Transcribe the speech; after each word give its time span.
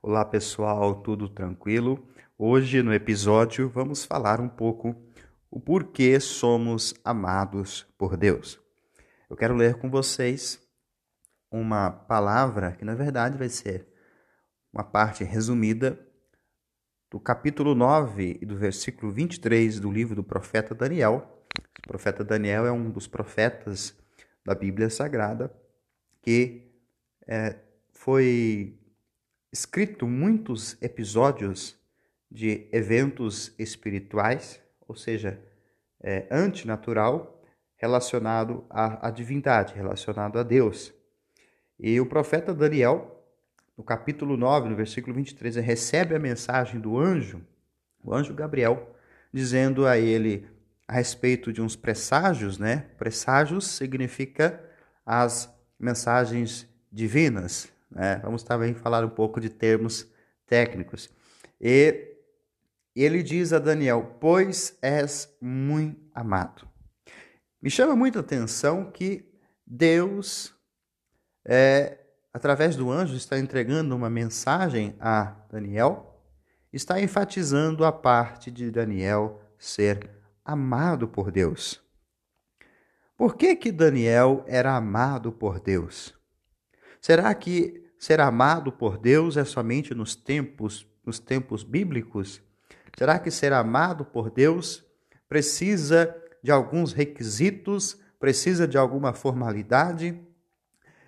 Olá 0.00 0.24
pessoal, 0.24 1.02
tudo 1.02 1.28
tranquilo? 1.28 2.08
Hoje 2.38 2.84
no 2.84 2.94
episódio 2.94 3.68
vamos 3.68 4.04
falar 4.04 4.40
um 4.40 4.48
pouco 4.48 4.94
o 5.50 5.58
porquê 5.58 6.20
somos 6.20 6.94
amados 7.04 7.84
por 7.98 8.16
Deus. 8.16 8.60
Eu 9.28 9.36
quero 9.36 9.56
ler 9.56 9.74
com 9.74 9.90
vocês 9.90 10.60
uma 11.50 11.90
palavra 11.90 12.76
que 12.76 12.84
na 12.84 12.94
verdade 12.94 13.36
vai 13.36 13.48
ser 13.48 13.88
uma 14.72 14.84
parte 14.84 15.24
resumida 15.24 15.98
do 17.10 17.18
capítulo 17.18 17.74
9 17.74 18.38
e 18.40 18.46
do 18.46 18.56
versículo 18.56 19.10
23 19.10 19.80
do 19.80 19.90
livro 19.90 20.14
do 20.14 20.22
profeta 20.22 20.76
Daniel. 20.76 21.44
O 21.84 21.88
profeta 21.88 22.22
Daniel 22.22 22.64
é 22.66 22.70
um 22.70 22.88
dos 22.88 23.08
profetas 23.08 23.98
da 24.44 24.54
Bíblia 24.54 24.90
Sagrada 24.90 25.52
que 26.22 26.70
é, 27.26 27.58
foi 27.90 28.78
escrito 29.52 30.06
muitos 30.06 30.76
episódios 30.82 31.78
de 32.30 32.68
eventos 32.72 33.54
espirituais, 33.58 34.60
ou 34.86 34.94
seja, 34.94 35.40
é, 36.00 36.26
antinatural, 36.30 37.42
relacionado 37.76 38.64
à, 38.68 39.08
à 39.08 39.10
divindade, 39.10 39.74
relacionado 39.74 40.38
a 40.38 40.42
Deus. 40.42 40.92
E 41.78 42.00
o 42.00 42.06
profeta 42.06 42.52
Daniel, 42.52 43.24
no 43.76 43.84
capítulo 43.84 44.36
9, 44.36 44.68
no 44.68 44.76
versículo 44.76 45.14
23, 45.14 45.56
recebe 45.56 46.14
a 46.14 46.18
mensagem 46.18 46.80
do 46.80 46.98
anjo, 46.98 47.40
o 48.02 48.12
anjo 48.12 48.34
Gabriel, 48.34 48.94
dizendo 49.32 49.86
a 49.86 49.96
ele 49.96 50.46
a 50.86 50.94
respeito 50.94 51.52
de 51.52 51.62
uns 51.62 51.76
presságios, 51.76 52.58
né? 52.58 52.86
Presságios 52.98 53.66
significa 53.66 54.60
as 55.04 55.52
mensagens 55.78 56.66
divinas, 56.90 57.70
né? 57.90 58.20
Vamos 58.22 58.42
também 58.42 58.74
falar 58.74 59.04
um 59.04 59.10
pouco 59.10 59.40
de 59.40 59.48
termos 59.48 60.06
técnicos. 60.46 61.10
E 61.60 62.16
ele 62.94 63.22
diz 63.22 63.52
a 63.52 63.58
Daniel: 63.58 64.16
Pois 64.20 64.76
és 64.82 65.34
muito 65.40 66.00
amado. 66.14 66.68
Me 67.60 67.70
chama 67.70 67.96
muita 67.96 68.20
atenção 68.20 68.90
que 68.90 69.28
Deus, 69.66 70.54
é, 71.44 71.98
através 72.32 72.76
do 72.76 72.90
anjo, 72.90 73.16
está 73.16 73.38
entregando 73.38 73.94
uma 73.94 74.08
mensagem 74.08 74.96
a 75.00 75.36
Daniel, 75.50 76.22
está 76.72 77.00
enfatizando 77.00 77.84
a 77.84 77.92
parte 77.92 78.50
de 78.50 78.70
Daniel 78.70 79.40
ser 79.58 80.10
amado 80.44 81.08
por 81.08 81.30
Deus. 81.30 81.82
Por 83.16 83.36
que, 83.36 83.56
que 83.56 83.72
Daniel 83.72 84.44
era 84.46 84.76
amado 84.76 85.32
por 85.32 85.60
Deus? 85.60 86.17
Será 87.00 87.34
que 87.34 87.84
ser 87.98 88.20
amado 88.20 88.72
por 88.72 88.98
Deus 88.98 89.36
é 89.36 89.44
somente 89.44 89.94
nos 89.94 90.14
tempos, 90.14 90.86
nos 91.04 91.18
tempos 91.18 91.62
bíblicos? 91.62 92.40
Será 92.96 93.18
que 93.18 93.30
ser 93.30 93.52
amado 93.52 94.04
por 94.04 94.30
Deus 94.30 94.84
precisa 95.28 96.14
de 96.42 96.50
alguns 96.50 96.92
requisitos, 96.92 97.98
precisa 98.18 98.66
de 98.66 98.78
alguma 98.78 99.12
formalidade? 99.12 100.20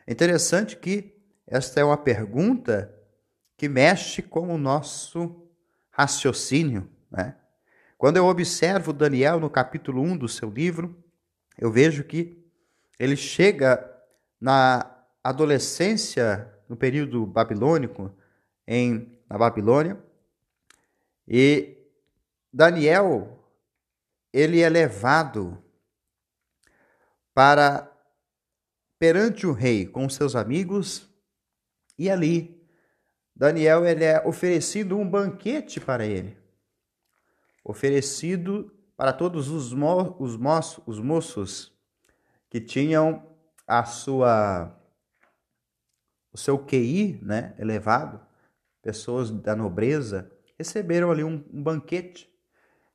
É 0.07 0.13
interessante 0.13 0.77
que 0.77 1.17
esta 1.47 1.81
é 1.81 1.85
uma 1.85 1.97
pergunta 1.97 2.95
que 3.57 3.69
mexe 3.69 4.23
com 4.23 4.55
o 4.55 4.59
nosso 4.59 5.49
raciocínio. 5.91 6.89
Né? 7.11 7.35
Quando 7.99 8.17
eu 8.17 8.27
observo 8.27 8.93
Daniel 8.93 9.39
no 9.39 9.51
capítulo 9.51 10.01
1 10.01 10.17
do 10.17 10.29
seu 10.29 10.49
livro, 10.49 10.97
eu 11.59 11.71
vejo 11.71 12.05
que 12.05 12.43
ele 12.99 13.17
chega 13.17 13.85
na 14.41 15.00
adolescência, 15.23 16.53
no 16.69 16.77
período 16.77 17.27
babilônico, 17.27 18.15
em, 18.67 19.19
na 19.29 19.37
Babilônia, 19.37 19.99
e 21.27 21.77
Daniel, 22.53 23.45
ele 24.33 24.61
é 24.61 24.69
levado 24.69 25.63
para 27.35 27.91
perante 28.99 29.47
o 29.47 29.53
rei 29.53 29.87
com 29.87 30.09
seus 30.09 30.37
amigos, 30.37 31.09
e 31.99 32.11
ali 32.11 32.61
Daniel 33.35 33.87
ele 33.87 34.05
é 34.05 34.27
oferecido 34.27 34.99
um 34.99 35.09
banquete 35.09 35.81
para 35.81 36.05
ele. 36.05 36.37
Oferecido 37.65 38.71
para 38.97 39.13
todos 39.13 39.49
os, 39.49 39.73
mo 39.73 40.17
os, 40.19 40.37
mo 40.37 40.61
os 40.87 40.99
moços 40.99 41.73
que 42.51 42.61
tinham 42.61 43.27
a 43.67 43.85
sua 43.85 44.80
o 46.33 46.39
seu 46.39 46.59
QI 46.59 47.19
né, 47.23 47.55
elevado, 47.59 48.21
pessoas 48.83 49.31
da 49.31 49.55
nobreza, 49.55 50.31
receberam 50.57 51.11
ali 51.11 51.25
um, 51.25 51.45
um 51.53 51.63
banquete. 51.63 52.31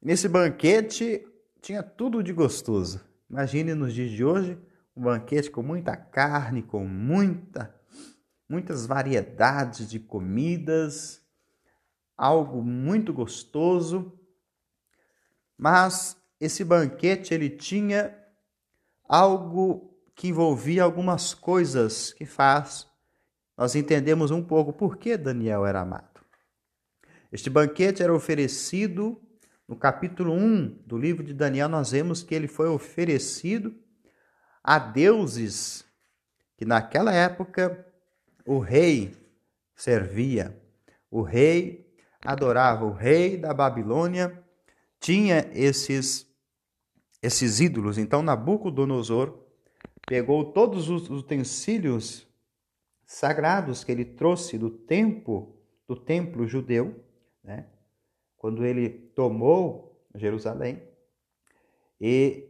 Nesse 0.01 0.27
banquete 0.27 1.25
tinha 1.61 1.81
tudo 1.81 2.21
de 2.23 2.31
gostoso. 2.31 3.01
Imagine 3.29 3.73
nos 3.73 3.93
dias 3.93 4.11
de 4.11 4.23
hoje 4.23 4.57
um 4.95 5.01
banquete 5.01 5.49
com 5.49 5.61
muita 5.61 5.97
carne, 5.97 6.61
com 6.63 6.85
muita, 6.87 7.75
muitas 8.47 8.85
variedades 8.85 9.89
de 9.89 9.99
comidas, 9.99 11.21
algo 12.15 12.61
muito 12.61 13.11
gostoso. 13.13 14.17
Mas 15.57 16.15
esse 16.39 16.63
banquete 16.63 17.33
ele 17.33 17.49
tinha 17.49 18.15
algo 19.07 19.93
que 20.15 20.29
envolvia 20.29 20.83
algumas 20.83 21.33
coisas 21.33 22.13
que 22.13 22.25
faz 22.25 22.87
nós 23.57 23.75
entendemos 23.75 24.31
um 24.31 24.43
pouco 24.43 24.73
por 24.73 24.97
que 24.97 25.17
Daniel 25.17 25.65
era 25.65 25.81
amado. 25.81 26.21
Este 27.31 27.49
banquete 27.49 28.03
era 28.03 28.13
oferecido 28.13 29.21
no 29.67 29.75
capítulo 29.75 30.33
1 30.33 30.83
do 30.85 30.97
livro 30.97 31.23
de 31.23 31.33
Daniel, 31.33 31.67
nós 31.67 31.91
vemos 31.91 32.21
que 32.21 32.35
ele 32.35 32.47
foi 32.47 32.67
oferecido 32.67 33.75
a 34.63 34.77
deuses 34.77 35.83
que 36.57 36.65
naquela 36.65 37.13
época 37.13 37.85
o 38.45 38.59
rei 38.59 39.15
servia. 39.75 40.55
O 41.09 41.21
rei 41.21 41.91
adorava, 42.21 42.85
o 42.85 42.91
rei 42.91 43.37
da 43.37 43.53
Babilônia 43.53 44.43
tinha 44.99 45.49
esses 45.53 46.25
esses 47.21 47.59
ídolos. 47.59 47.97
Então 47.97 48.21
Nabucodonosor 48.21 49.39
pegou 50.07 50.53
todos 50.53 50.89
os 50.89 51.09
utensílios 51.09 52.27
sagrados 53.05 53.83
que 53.83 53.91
ele 53.91 54.05
trouxe 54.05 54.57
do 54.57 54.69
templo, 54.69 55.55
do 55.87 55.95
templo 55.95 56.47
judeu, 56.47 57.03
né? 57.43 57.67
Quando 58.37 58.65
ele 58.65 58.89
tomou 58.89 59.85
Jerusalém, 60.15 60.81
e 61.99 62.49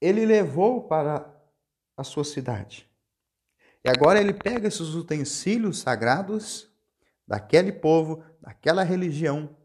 ele 0.00 0.26
levou 0.26 0.82
para 0.86 1.34
a 1.96 2.04
sua 2.04 2.24
cidade. 2.24 2.88
E 3.84 3.88
agora 3.88 4.20
ele 4.20 4.32
pega 4.32 4.68
esses 4.68 4.94
utensílios 4.94 5.78
sagrados 5.78 6.70
daquele 7.26 7.72
povo, 7.72 8.22
daquela 8.40 8.82
religião, 8.82 9.56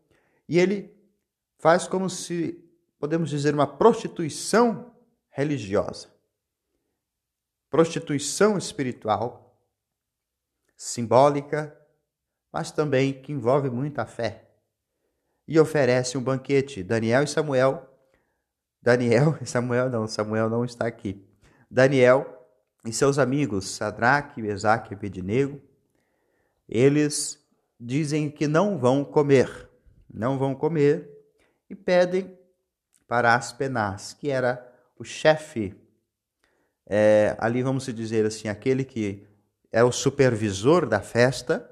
e 0.48 0.60
ele 0.60 0.94
faz 1.58 1.88
como 1.88 2.10
se, 2.10 2.64
podemos 3.00 3.30
dizer, 3.30 3.54
uma 3.54 3.68
prostituição 3.68 4.94
religiosa, 5.30 6.14
prostituição 7.70 8.58
espiritual, 8.58 9.43
simbólica, 10.84 11.76
mas 12.52 12.70
também 12.70 13.14
que 13.14 13.32
envolve 13.32 13.70
muita 13.70 14.06
fé. 14.06 14.50
E 15.48 15.58
oferece 15.58 16.18
um 16.18 16.24
banquete. 16.24 16.84
Daniel 16.84 17.24
e 17.24 17.28
Samuel. 17.28 17.90
Daniel 18.82 19.38
e 19.42 19.46
Samuel 19.46 19.90
não, 19.90 20.08
Samuel 20.08 20.50
não 20.50 20.66
está 20.66 20.86
aqui. 20.86 21.26
Daniel 21.72 22.26
e 22.86 22.92
seus 22.92 23.18
amigos, 23.18 23.70
Sadraque, 23.70 24.42
Mesaque 24.42 24.94
e 24.94 24.96
Abednego, 24.96 25.62
eles 26.68 27.42
dizem 27.80 28.30
que 28.30 28.46
não 28.46 28.78
vão 28.78 29.06
comer, 29.06 29.70
não 30.14 30.38
vão 30.38 30.54
comer 30.54 31.10
e 31.70 31.76
pedem 31.76 32.38
para 33.08 33.36
Aspenaz, 33.36 34.14
que 34.14 34.30
era 34.30 34.70
o 34.98 35.04
chefe, 35.04 35.76
é, 36.86 37.36
ali 37.40 37.64
vamos 37.64 37.86
dizer 37.86 38.26
assim, 38.26 38.50
aquele 38.50 38.84
que 38.84 39.26
é 39.74 39.84
o 39.84 39.92
supervisor 39.92 40.86
da 40.86 41.02
festa, 41.02 41.68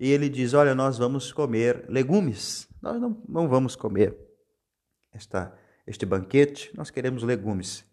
e 0.00 0.10
ele 0.10 0.30
diz: 0.30 0.54
Olha, 0.54 0.74
nós 0.74 0.96
vamos 0.96 1.30
comer 1.30 1.84
legumes, 1.88 2.66
nós 2.80 2.98
não, 2.98 3.22
não 3.28 3.46
vamos 3.46 3.76
comer 3.76 4.16
esta, 5.12 5.52
este 5.86 6.06
banquete, 6.06 6.70
nós 6.74 6.90
queremos 6.90 7.22
legumes. 7.22 7.84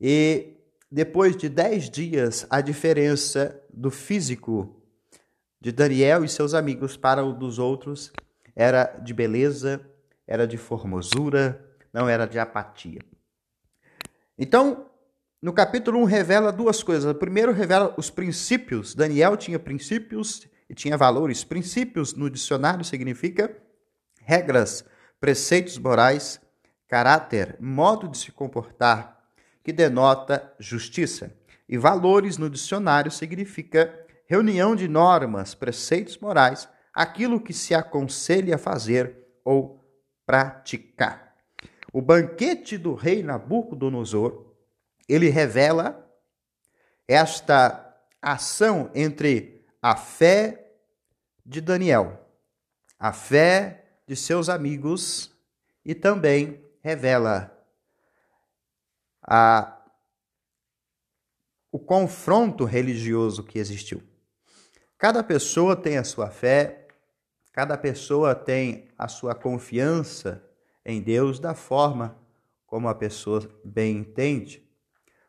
E 0.00 0.54
depois 0.90 1.36
de 1.36 1.48
dez 1.48 1.90
dias, 1.90 2.46
a 2.48 2.60
diferença 2.60 3.60
do 3.72 3.90
físico 3.90 4.80
de 5.60 5.72
Daniel 5.72 6.24
e 6.24 6.28
seus 6.28 6.54
amigos 6.54 6.96
para 6.96 7.24
o 7.24 7.32
dos 7.32 7.58
outros 7.58 8.12
era 8.54 8.84
de 8.84 9.12
beleza, 9.12 9.84
era 10.26 10.46
de 10.46 10.56
formosura, 10.56 11.76
não 11.92 12.08
era 12.08 12.26
de 12.26 12.38
apatia. 12.38 13.00
Então, 14.38 14.90
no 15.42 15.52
capítulo 15.52 16.00
1 16.00 16.04
revela 16.04 16.50
duas 16.50 16.82
coisas. 16.82 17.12
Primeiro 17.16 17.52
revela 17.52 17.94
os 17.98 18.08
princípios. 18.08 18.94
Daniel 18.94 19.36
tinha 19.36 19.58
princípios 19.58 20.46
e 20.68 20.74
tinha 20.74 20.96
valores. 20.96 21.44
Princípios 21.44 22.14
no 22.14 22.30
dicionário 22.30 22.84
significa 22.84 23.54
regras, 24.22 24.84
preceitos 25.20 25.78
morais, 25.78 26.40
caráter, 26.88 27.56
modo 27.60 28.08
de 28.08 28.18
se 28.18 28.32
comportar, 28.32 29.30
que 29.62 29.72
denota 29.72 30.52
justiça. 30.58 31.32
E 31.68 31.76
valores 31.76 32.38
no 32.38 32.48
dicionário 32.48 33.10
significa 33.10 33.94
reunião 34.26 34.74
de 34.74 34.88
normas, 34.88 35.54
preceitos 35.54 36.18
morais, 36.18 36.68
aquilo 36.94 37.40
que 37.40 37.52
se 37.52 37.74
aconselha 37.74 38.54
a 38.54 38.58
fazer 38.58 39.16
ou 39.44 39.84
praticar. 40.24 41.34
O 41.92 42.00
banquete 42.00 42.78
do 42.78 42.94
rei 42.94 43.22
Nabucodonosor, 43.22 44.55
ele 45.08 45.28
revela 45.28 46.04
esta 47.06 47.96
ação 48.20 48.90
entre 48.94 49.64
a 49.80 49.96
fé 49.96 50.72
de 51.44 51.60
Daniel, 51.60 52.20
a 52.98 53.12
fé 53.12 54.00
de 54.06 54.16
seus 54.16 54.48
amigos 54.48 55.30
e 55.84 55.94
também 55.94 56.64
revela 56.82 57.56
a, 59.22 59.80
o 61.70 61.78
confronto 61.78 62.64
religioso 62.64 63.44
que 63.44 63.58
existiu. 63.58 64.02
Cada 64.98 65.22
pessoa 65.22 65.76
tem 65.76 65.98
a 65.98 66.04
sua 66.04 66.30
fé, 66.30 66.88
cada 67.52 67.76
pessoa 67.76 68.34
tem 68.34 68.88
a 68.98 69.06
sua 69.08 69.34
confiança 69.34 70.42
em 70.84 71.00
Deus 71.00 71.38
da 71.38 71.54
forma 71.54 72.18
como 72.66 72.88
a 72.88 72.94
pessoa 72.94 73.48
bem 73.64 73.98
entende, 73.98 74.65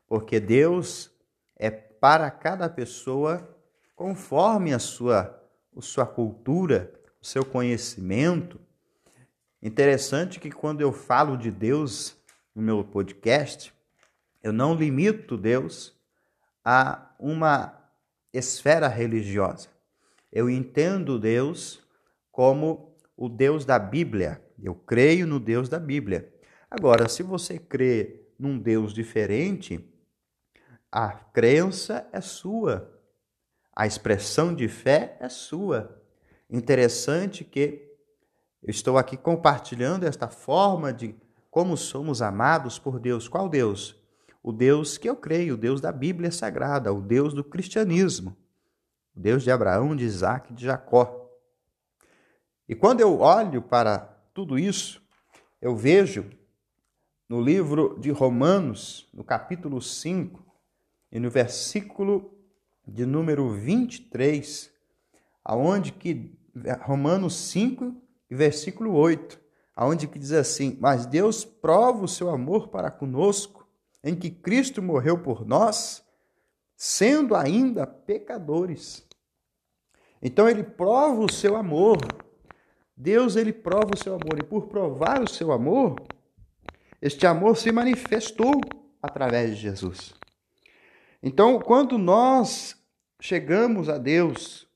porque 0.08 0.40
Deus 0.40 1.12
é 1.56 1.70
para 1.70 2.32
cada 2.32 2.70
pessoa 2.70 3.56
conforme 3.96 4.74
a 4.74 4.80
sua, 4.80 5.44
a 5.76 5.82
sua 5.82 6.06
cultura, 6.06 6.94
o 7.22 7.26
seu 7.26 7.44
conhecimento. 7.44 8.60
Interessante 9.62 10.40
que 10.40 10.52
quando 10.52 10.82
eu 10.82 10.94
falo 10.94 11.36
de 11.36 11.52
Deus 11.52 12.16
no 12.56 12.62
meu 12.62 12.84
podcast, 12.84 13.74
eu 14.42 14.54
não 14.54 14.76
limito 14.76 15.36
Deus 15.36 15.96
a 16.64 17.12
uma 17.20 17.78
esfera 18.32 18.88
religiosa. 18.88 19.70
Eu 20.32 20.50
entendo 20.50 21.20
Deus 21.20 21.82
como 22.32 22.96
o 23.16 23.28
Deus 23.28 23.66
da 23.66 23.80
Bíblia. 23.80 24.42
Eu 24.62 24.76
creio 24.76 25.26
no 25.26 25.40
Deus 25.40 25.68
da 25.68 25.80
Bíblia. 25.80 26.32
Agora, 26.70 27.10
se 27.10 27.24
você 27.24 27.58
crê 27.58 28.28
num 28.38 28.60
Deus 28.60 28.94
diferente, 28.94 29.84
a 30.98 31.12
crença 31.12 32.10
é 32.12 32.20
sua. 32.20 32.92
A 33.76 33.86
expressão 33.86 34.52
de 34.52 34.68
fé 34.68 35.16
é 35.20 35.30
sua. 35.30 36.02
Interessante 36.50 37.44
que 37.44 37.88
eu 38.64 38.72
estou 38.72 38.98
aqui 38.98 39.16
compartilhando 39.16 40.08
esta 40.08 40.28
forma 40.28 40.92
de 40.92 41.14
como 41.52 41.78
somos 41.78 42.20
amados 42.20 42.80
por 42.80 43.00
Deus. 43.00 43.28
Qual 43.28 43.48
Deus? 43.48 43.96
O 44.42 44.52
Deus 44.52 44.98
que 44.98 45.08
eu 45.08 45.16
creio, 45.16 45.54
o 45.54 45.58
Deus 45.58 45.80
da 45.80 45.92
Bíblia 45.92 46.32
Sagrada, 46.32 46.92
o 46.92 47.00
Deus 47.00 47.32
do 47.32 47.44
cristianismo, 47.44 48.36
o 49.16 49.20
Deus 49.20 49.44
de 49.44 49.52
Abraão, 49.52 49.96
de 49.96 50.04
Isaac 50.04 50.52
de 50.52 50.66
Jacó. 50.66 51.30
E 52.68 52.74
quando 52.74 53.02
eu 53.02 53.20
olho 53.20 53.62
para 53.62 54.00
tudo 54.34 54.58
isso, 54.58 55.00
eu 55.62 55.76
vejo 55.76 56.26
no 57.30 57.40
livro 57.40 58.00
de 58.00 58.10
Romanos, 58.10 59.08
no 59.14 59.24
capítulo 59.24 59.80
5, 59.80 60.47
e 61.12 61.20
no 61.20 61.30
versículo 61.30 62.34
de 62.86 63.06
número 63.06 63.50
23, 63.50 64.72
aonde 65.44 65.92
que 65.92 66.38
Romanos 66.82 67.36
5 67.36 67.96
e 68.30 68.36
versículo 68.36 68.94
8, 68.94 69.40
aonde 69.76 70.08
que 70.08 70.20
diz 70.20 70.32
assim: 70.32 70.78
"Mas 70.80 71.06
Deus 71.06 71.46
prova 71.46 72.04
o 72.04 72.08
seu 72.08 72.30
amor 72.30 72.70
para 72.70 72.92
conosco, 72.92 73.68
em 74.04 74.16
que 74.16 74.30
Cristo 74.30 74.82
morreu 74.82 75.22
por 75.22 75.46
nós, 75.46 76.04
sendo 76.76 77.36
ainda 77.36 77.86
pecadores." 77.86 79.06
Então 80.22 80.50
ele 80.50 80.64
prova 80.64 81.24
o 81.24 81.32
seu 81.32 81.56
amor. 81.56 81.98
Deus 82.96 83.36
ele 83.36 83.54
prova 83.54 83.92
o 83.94 83.98
seu 83.98 84.16
amor 84.16 84.40
e 84.40 84.44
por 84.44 84.68
provar 84.68 85.22
o 85.22 85.30
seu 85.30 85.52
amor, 85.52 85.96
este 87.00 87.28
amor 87.28 87.56
se 87.56 87.72
manifestou 87.72 88.60
através 89.02 89.52
de 89.52 89.62
Jesus. 89.62 90.17
Então, 91.22 91.60
quando 91.60 91.98
nós 91.98 92.76
chegamos 93.20 93.90
a 93.90 93.98
Deus 93.98 94.68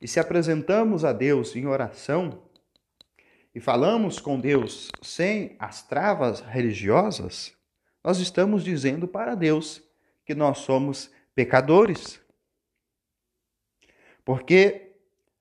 e 0.00 0.08
se 0.08 0.18
apresentamos 0.18 1.04
a 1.04 1.12
Deus 1.12 1.54
em 1.54 1.66
oração 1.66 2.42
e 3.54 3.60
falamos 3.60 4.20
com 4.20 4.38
Deus 4.38 4.90
sem 5.02 5.56
as 5.58 5.86
travas 5.86 6.40
religiosas, 6.40 7.56
nós 8.02 8.18
estamos 8.18 8.64
dizendo 8.64 9.06
para 9.06 9.34
Deus 9.34 9.82
que 10.24 10.34
nós 10.34 10.58
somos 10.58 11.10
pecadores. 11.34 12.20
Porque 14.24 14.96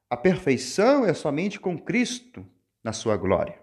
a 0.10 0.16
perfeição 0.16 1.06
é 1.06 1.14
somente 1.14 1.60
com 1.60 1.78
Cristo 1.78 2.46
na 2.84 2.94
sua 2.94 3.18
glória. 3.18 3.60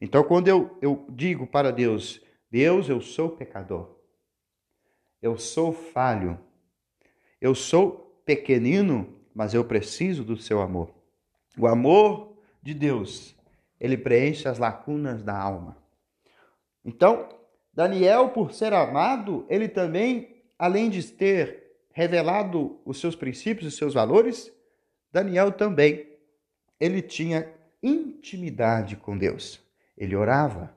Então, 0.00 0.24
quando 0.24 0.48
eu, 0.48 0.78
eu 0.80 1.06
digo 1.10 1.46
para 1.46 1.70
Deus, 1.70 2.20
Deus, 2.50 2.88
eu 2.88 3.00
sou 3.00 3.30
pecador, 3.30 4.01
eu 5.22 5.38
sou 5.38 5.72
falho. 5.72 6.38
Eu 7.40 7.54
sou 7.54 8.20
pequenino, 8.26 9.16
mas 9.32 9.54
eu 9.54 9.64
preciso 9.64 10.24
do 10.24 10.36
seu 10.36 10.60
amor. 10.60 10.92
O 11.56 11.66
amor 11.66 12.36
de 12.60 12.74
Deus, 12.74 13.34
ele 13.80 13.96
preenche 13.96 14.48
as 14.48 14.58
lacunas 14.58 15.22
da 15.22 15.38
alma. 15.38 15.76
Então, 16.84 17.28
Daniel, 17.72 18.30
por 18.30 18.52
ser 18.52 18.72
amado, 18.72 19.46
ele 19.48 19.68
também, 19.68 20.42
além 20.58 20.90
de 20.90 21.02
ter 21.04 21.62
revelado 21.92 22.80
os 22.84 22.98
seus 22.98 23.14
princípios 23.14 23.72
e 23.72 23.76
seus 23.76 23.94
valores, 23.94 24.52
Daniel 25.12 25.52
também, 25.52 26.08
ele 26.80 27.00
tinha 27.00 27.48
intimidade 27.82 28.96
com 28.96 29.16
Deus. 29.16 29.60
Ele 29.96 30.16
orava, 30.16 30.74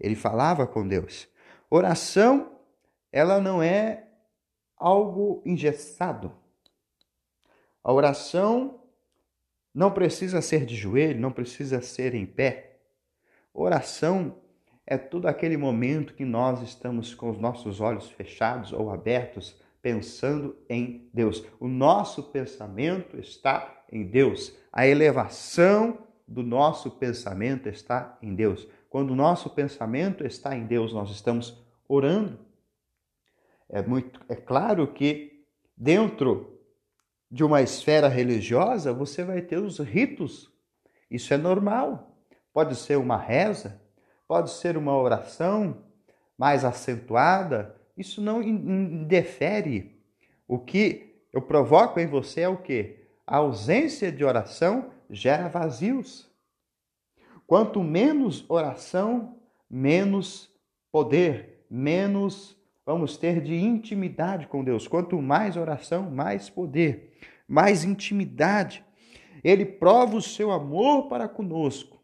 ele 0.00 0.14
falava 0.14 0.66
com 0.66 0.86
Deus. 0.86 1.28
Oração 1.68 2.52
ela 3.12 3.40
não 3.40 3.62
é 3.62 4.08
algo 4.76 5.42
engessado. 5.44 6.32
A 7.84 7.92
oração 7.92 8.80
não 9.74 9.90
precisa 9.90 10.40
ser 10.40 10.64
de 10.64 10.74
joelho, 10.74 11.20
não 11.20 11.30
precisa 11.30 11.80
ser 11.80 12.14
em 12.14 12.26
pé. 12.26 12.80
Oração 13.54 14.36
é 14.86 14.96
todo 14.96 15.26
aquele 15.26 15.56
momento 15.56 16.14
que 16.14 16.24
nós 16.24 16.62
estamos 16.62 17.14
com 17.14 17.30
os 17.30 17.38
nossos 17.38 17.80
olhos 17.80 18.10
fechados 18.10 18.72
ou 18.72 18.90
abertos, 18.90 19.60
pensando 19.80 20.56
em 20.68 21.08
Deus. 21.12 21.44
O 21.60 21.68
nosso 21.68 22.24
pensamento 22.24 23.18
está 23.18 23.84
em 23.90 24.04
Deus. 24.04 24.56
A 24.72 24.86
elevação 24.86 25.98
do 26.26 26.42
nosso 26.42 26.90
pensamento 26.90 27.68
está 27.68 28.16
em 28.22 28.34
Deus. 28.34 28.66
Quando 28.88 29.10
o 29.10 29.16
nosso 29.16 29.50
pensamento 29.50 30.26
está 30.26 30.56
em 30.56 30.66
Deus, 30.66 30.92
nós 30.92 31.10
estamos 31.10 31.62
orando. 31.88 32.38
É, 33.72 33.80
muito, 33.80 34.20
é 34.28 34.36
claro 34.36 34.86
que 34.86 35.46
dentro 35.74 36.60
de 37.30 37.42
uma 37.42 37.62
esfera 37.62 38.06
religiosa 38.06 38.92
você 38.92 39.24
vai 39.24 39.40
ter 39.40 39.56
os 39.56 39.78
ritos. 39.78 40.52
Isso 41.10 41.32
é 41.32 41.38
normal. 41.38 42.14
Pode 42.52 42.76
ser 42.76 42.98
uma 42.98 43.16
reza, 43.16 43.80
pode 44.28 44.50
ser 44.50 44.76
uma 44.76 44.94
oração 44.94 45.86
mais 46.36 46.66
acentuada. 46.66 47.74
Isso 47.96 48.20
não 48.20 48.42
indefere. 48.42 49.98
O 50.46 50.58
que 50.58 51.24
eu 51.32 51.40
provoco 51.40 51.98
em 51.98 52.06
você 52.06 52.42
é 52.42 52.48
o 52.48 52.58
que? 52.58 52.98
A 53.26 53.38
ausência 53.38 54.12
de 54.12 54.22
oração 54.22 54.90
gera 55.08 55.48
vazios. 55.48 56.30
Quanto 57.46 57.82
menos 57.82 58.44
oração, 58.50 59.40
menos 59.70 60.52
poder, 60.90 61.64
menos 61.70 62.61
vamos 62.92 63.16
ter 63.16 63.40
de 63.40 63.54
intimidade 63.54 64.46
com 64.46 64.62
Deus. 64.62 64.86
Quanto 64.86 65.20
mais 65.20 65.56
oração, 65.56 66.10
mais 66.10 66.50
poder, 66.50 67.14
mais 67.48 67.84
intimidade. 67.84 68.84
Ele 69.42 69.64
prova 69.64 70.16
o 70.16 70.22
seu 70.22 70.50
amor 70.52 71.08
para 71.08 71.26
conosco 71.26 72.00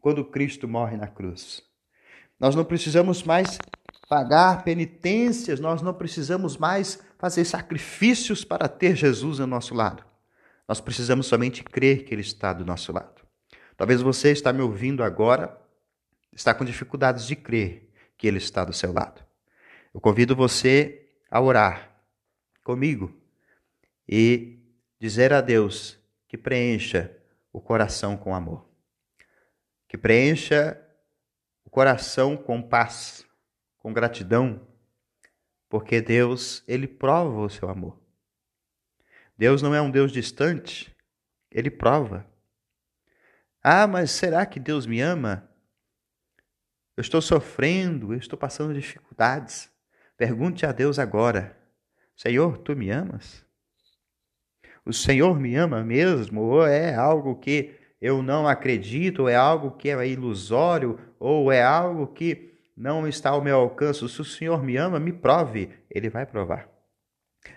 quando 0.00 0.24
Cristo 0.24 0.68
morre 0.68 0.96
na 0.96 1.06
cruz. 1.06 1.62
Nós 2.38 2.54
não 2.54 2.64
precisamos 2.64 3.22
mais 3.22 3.58
pagar 4.08 4.62
penitências, 4.62 5.58
nós 5.58 5.80
não 5.80 5.94
precisamos 5.94 6.56
mais 6.56 7.02
fazer 7.18 7.44
sacrifícios 7.44 8.44
para 8.44 8.68
ter 8.68 8.94
Jesus 8.94 9.40
ao 9.40 9.46
nosso 9.46 9.74
lado. 9.74 10.04
Nós 10.68 10.80
precisamos 10.80 11.26
somente 11.26 11.64
crer 11.64 12.04
que 12.04 12.14
Ele 12.14 12.22
está 12.22 12.52
do 12.52 12.64
nosso 12.64 12.92
lado. 12.92 13.22
Talvez 13.76 14.02
você 14.02 14.30
está 14.32 14.52
me 14.52 14.60
ouvindo 14.60 15.02
agora, 15.02 15.58
está 16.32 16.52
com 16.52 16.64
dificuldades 16.64 17.26
de 17.26 17.34
crer 17.34 17.90
que 18.18 18.26
Ele 18.26 18.38
está 18.38 18.64
do 18.64 18.72
seu 18.72 18.92
lado. 18.92 19.29
Eu 19.92 20.00
convido 20.00 20.36
você 20.36 21.08
a 21.30 21.40
orar 21.40 21.90
comigo 22.62 23.12
e 24.08 24.58
dizer 24.98 25.32
a 25.32 25.40
Deus 25.40 25.98
que 26.28 26.38
preencha 26.38 27.16
o 27.52 27.60
coração 27.60 28.16
com 28.16 28.34
amor, 28.34 28.68
que 29.88 29.98
preencha 29.98 30.80
o 31.64 31.70
coração 31.70 32.36
com 32.36 32.62
paz, 32.62 33.26
com 33.78 33.92
gratidão, 33.92 34.66
porque 35.68 36.00
Deus, 36.00 36.62
ele 36.66 36.86
prova 36.86 37.40
o 37.40 37.50
seu 37.50 37.68
amor. 37.68 38.00
Deus 39.36 39.62
não 39.62 39.74
é 39.74 39.80
um 39.80 39.90
Deus 39.90 40.12
distante, 40.12 40.94
ele 41.50 41.70
prova. 41.70 42.26
Ah, 43.62 43.86
mas 43.86 44.10
será 44.10 44.46
que 44.46 44.60
Deus 44.60 44.86
me 44.86 45.00
ama? 45.00 45.48
Eu 46.96 47.00
estou 47.00 47.20
sofrendo, 47.20 48.12
eu 48.12 48.18
estou 48.18 48.38
passando 48.38 48.74
dificuldades. 48.74 49.70
Pergunte 50.20 50.66
a 50.66 50.72
Deus 50.72 50.98
agora: 50.98 51.56
Senhor, 52.14 52.58
tu 52.58 52.76
me 52.76 52.90
amas? 52.90 53.42
O 54.84 54.92
Senhor 54.92 55.40
me 55.40 55.56
ama 55.56 55.82
mesmo? 55.82 56.42
Ou 56.42 56.66
é 56.66 56.94
algo 56.94 57.36
que 57.36 57.74
eu 57.98 58.22
não 58.22 58.46
acredito? 58.46 59.22
Ou 59.22 59.28
é 59.30 59.34
algo 59.34 59.70
que 59.78 59.88
é 59.88 60.06
ilusório? 60.06 61.00
Ou 61.18 61.50
é 61.50 61.62
algo 61.62 62.06
que 62.08 62.52
não 62.76 63.08
está 63.08 63.30
ao 63.30 63.40
meu 63.40 63.56
alcance? 63.56 64.06
Se 64.06 64.20
o 64.20 64.24
Senhor 64.24 64.62
me 64.62 64.76
ama, 64.76 65.00
me 65.00 65.10
prove. 65.10 65.70
Ele 65.90 66.10
vai 66.10 66.26
provar. 66.26 66.68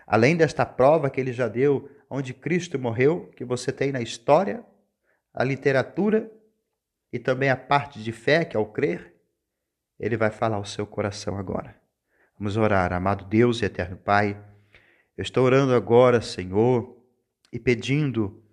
Além 0.08 0.38
desta 0.38 0.65
prova 0.65 1.10
que 1.10 1.20
ele 1.20 1.34
já 1.34 1.50
deu, 1.50 1.91
onde 2.10 2.34
Cristo 2.34 2.79
morreu, 2.79 3.29
que 3.36 3.43
você 3.43 3.74
tem 3.74 3.91
na 3.91 4.00
história, 4.00 4.63
a 5.34 5.43
literatura 5.43 6.32
e 7.12 7.20
também 7.20 7.50
a 7.50 7.58
parte 7.58 8.01
de 8.01 8.13
fé, 8.13 8.46
que 8.46 8.55
é 8.55 8.60
o 8.60 8.67
crer, 8.67 9.13
ele 10.00 10.15
vai 10.15 10.32
falar 10.32 10.55
ao 10.55 10.63
seu 10.63 10.88
coração 10.88 11.38
agora. 11.38 11.83
Vamos 12.38 12.58
orar, 12.58 12.92
amado 12.92 13.25
Deus 13.25 13.62
e 13.62 13.66
eterno 13.66 13.96
Pai. 13.96 14.44
Eu 15.16 15.22
estou 15.22 15.46
orando 15.46 15.74
agora, 15.75 16.20
Senhor, 16.20 16.98
e 17.52 17.60
pedindo 17.60 18.44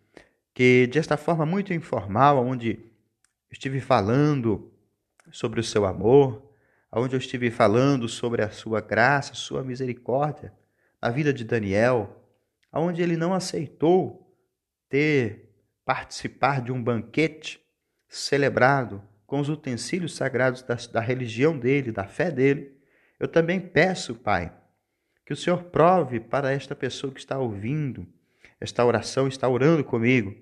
que, 0.53 0.87
desta 0.87 1.17
forma 1.17 1.47
muito 1.47 1.73
informal, 1.73 2.45
onde 2.45 2.79
estive 3.51 3.81
falando 3.81 4.71
sobre 5.33 5.61
o 5.61 5.65
seu 5.65 5.87
amor, 5.87 6.53
onde 6.93 7.17
eu 7.17 7.19
estive 7.19 7.51
falando 7.51 8.07
sobre 8.07 8.43
a 8.43 8.51
sua 8.51 8.83
graça, 8.83 9.35
sua 9.35 9.65
misericórdia, 9.65 10.53
a 11.01 11.09
vida 11.11 11.33
de 11.33 11.43
Daniel, 11.43 12.23
onde 12.71 13.01
ele 13.01 13.17
não 13.17 13.33
aceitou 13.33 14.37
ter 14.91 15.55
participar 15.87 16.61
de 16.61 16.71
um 16.71 16.83
banquete 16.83 17.59
celebrado 18.07 19.03
com 19.27 19.41
os 19.41 19.49
utensílios 19.49 20.15
sagrados 20.15 20.63
da, 20.63 20.75
da 20.93 21.01
religião 21.01 21.59
dele, 21.59 21.91
da 21.91 22.07
fé 22.07 22.31
dele, 22.31 22.80
eu 23.21 23.29
também 23.29 23.61
peço, 23.61 24.15
Pai, 24.17 24.53
que 25.25 25.33
o 25.33 25.37
Senhor 25.37 25.63
prove 25.65 26.19
para 26.19 26.51
esta 26.53 26.75
pessoa 26.75 27.13
que 27.13 27.21
está 27.21 27.39
ouvindo 27.39 28.05
esta 28.61 28.85
oração 28.85 29.27
está 29.27 29.49
orando 29.49 29.83
comigo, 29.83 30.37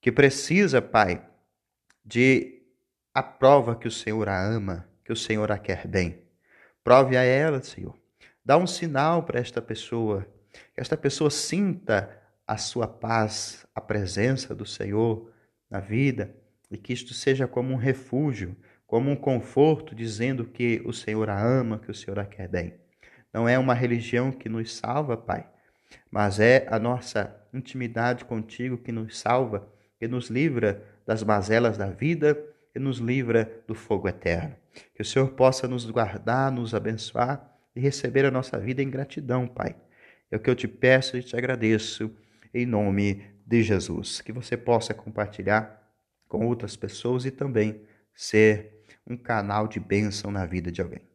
que 0.00 0.12
precisa, 0.12 0.80
Pai, 0.80 1.26
de 2.04 2.62
a 3.12 3.22
prova 3.22 3.74
que 3.74 3.88
o 3.88 3.90
Senhor 3.90 4.28
a 4.28 4.40
ama, 4.40 4.88
que 5.04 5.12
o 5.12 5.16
Senhor 5.16 5.50
a 5.50 5.58
quer 5.58 5.86
bem. 5.88 6.22
Prove 6.84 7.16
a 7.16 7.22
ela, 7.22 7.60
Senhor. 7.60 7.98
Dá 8.44 8.56
um 8.56 8.66
sinal 8.66 9.24
para 9.24 9.40
esta 9.40 9.60
pessoa, 9.60 10.24
que 10.72 10.80
esta 10.80 10.96
pessoa 10.96 11.30
sinta 11.30 12.16
a 12.46 12.56
sua 12.56 12.86
paz, 12.86 13.66
a 13.74 13.80
presença 13.80 14.54
do 14.54 14.64
Senhor 14.64 15.30
na 15.68 15.80
vida 15.80 16.34
e 16.70 16.78
que 16.78 16.92
isto 16.92 17.12
seja 17.12 17.48
como 17.48 17.74
um 17.74 17.76
refúgio, 17.76 18.56
como 18.88 19.10
um 19.10 19.16
conforto, 19.16 19.94
dizendo 19.94 20.46
que 20.46 20.80
o 20.82 20.94
Senhor 20.94 21.28
a 21.28 21.38
ama, 21.38 21.78
que 21.78 21.90
o 21.90 21.94
Senhor 21.94 22.18
a 22.18 22.24
quer 22.24 22.48
bem. 22.48 22.74
Não 23.32 23.46
é 23.46 23.58
uma 23.58 23.74
religião 23.74 24.32
que 24.32 24.48
nos 24.48 24.74
salva, 24.74 25.14
Pai, 25.14 25.46
mas 26.10 26.40
é 26.40 26.66
a 26.70 26.78
nossa 26.78 27.38
intimidade 27.52 28.24
contigo 28.24 28.78
que 28.78 28.90
nos 28.90 29.18
salva, 29.18 29.68
que 29.98 30.08
nos 30.08 30.30
livra 30.30 30.82
das 31.06 31.22
mazelas 31.22 31.76
da 31.76 31.90
vida 31.90 32.42
e 32.74 32.78
nos 32.78 32.96
livra 32.96 33.62
do 33.66 33.74
fogo 33.74 34.08
eterno. 34.08 34.56
Que 34.94 35.02
o 35.02 35.04
Senhor 35.04 35.28
possa 35.32 35.68
nos 35.68 35.88
guardar, 35.90 36.50
nos 36.50 36.74
abençoar 36.74 37.46
e 37.76 37.80
receber 37.80 38.24
a 38.24 38.30
nossa 38.30 38.58
vida 38.58 38.82
em 38.82 38.88
gratidão, 38.88 39.46
Pai. 39.46 39.76
É 40.30 40.36
o 40.36 40.40
que 40.40 40.48
eu 40.48 40.54
te 40.54 40.66
peço 40.66 41.18
e 41.18 41.22
te 41.22 41.36
agradeço 41.36 42.10
em 42.54 42.64
nome 42.64 43.22
de 43.46 43.62
Jesus. 43.62 44.22
Que 44.22 44.32
você 44.32 44.56
possa 44.56 44.94
compartilhar 44.94 45.92
com 46.26 46.46
outras 46.46 46.74
pessoas 46.74 47.26
e 47.26 47.30
também 47.30 47.82
ser 48.14 48.77
um 49.08 49.16
canal 49.16 49.66
de 49.66 49.80
bênção 49.80 50.30
na 50.30 50.44
vida 50.44 50.70
de 50.70 50.82
alguém. 50.82 51.07